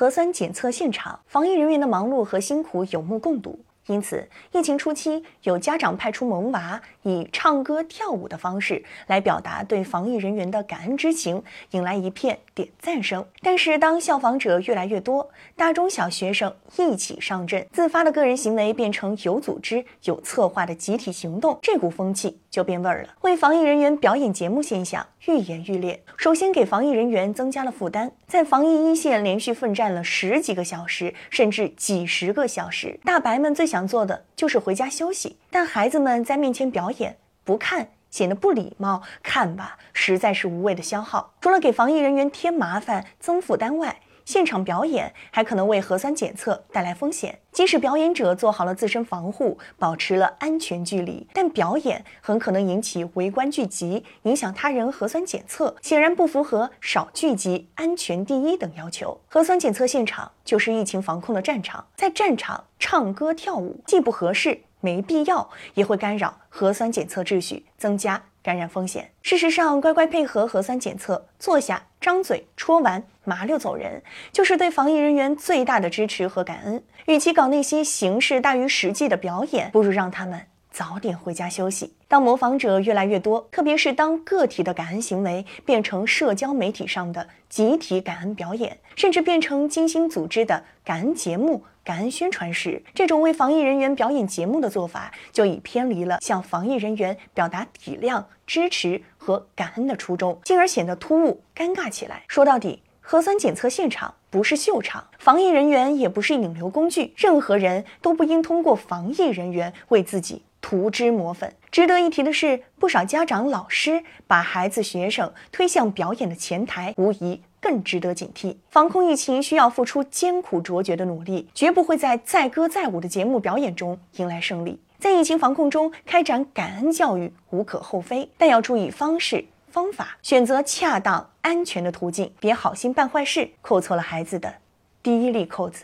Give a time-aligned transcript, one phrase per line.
[0.00, 3.66] 核酸检测现场，防疫人员的忙碌和辛苦有目共睹。
[3.86, 11.42] 因此，疫情初期有家长派出萌娃，以唱歌跳舞的方式来表达对防疫人员的感恩之情，
[11.72, 13.26] 引来一片点赞声。
[13.42, 23.08] 但是，当效仿者越来越多，大中小学生一起上阵，自发的个人行为变成有组织、有策划的集体行动，这股风气就变味儿了。
[23.22, 33.90] 为防疫人员表演节目现象愈演愈烈，首先给防疫人员增加了负担，在防疫一线连续奋战了十几个小时，甚至几十个小时，大白们最想。
[33.90, 41.32] 做的就是回家休息，但孩子们在面前表演，不看显得不礼貌，看吧实在是无谓的消耗。
[41.40, 47.40] 除了给防疫人员添麻烦、增负担外，现场表演还可能为核酸检测带来风险。
[47.50, 59.20] 即使表演者做好了自身防护，保持了安全距离，但表演很可能引起围观聚集，影响他人核酸检测，显然不符合少聚集、安全第一等要求。
[59.26, 62.62] 核酸检测现场就是疫情防控的战场，在战场。
[62.82, 69.10] 唱歌跳舞既不合适，没必要，也会干扰核酸检测秩序，增加感染风险。
[69.20, 76.82] 事实上，乖乖配合核酸检测，坐下张嘴戳完麻溜走人，就是对防疫人员最大的支持和感恩。
[77.06, 80.46] 与其搞那些形式大于实际的表演，不如让他们。
[80.72, 81.94] 早点回家休息。
[82.06, 102.22] 当模仿者越来越多，特别是当个体的感恩行为变成社交媒体上的集体感恩表演，甚至变成精心组织的感恩节目、感恩宣传时，这种为防疫人员表演节目的做法，就已偏离了向防疫人员表达体谅、支持和感恩的初衷，进而显得突兀、尴尬起来。
[102.28, 110.42] 说到底，核酸检测现场不是秀场，防疫人员也不是引流工具，任何人都不应通过防疫人员为自己。
[110.60, 111.52] 涂脂抹粉。
[111.72, 118.54] 值得一提的是，不少家长、老师把孩子、学生推向表演的前台，无疑更值得警惕。
[118.68, 124.78] 防控疫情需要付出艰苦卓绝的努力，绝不会在载歌载舞的节目表演中迎来胜利。
[125.00, 134.56] 在疫情防控中开展感恩教育无可厚非，但要注意方式、方法，选择恰当、安全的途径，别好心办坏事，扣错了孩子的
[135.00, 135.78] 第一粒扣子。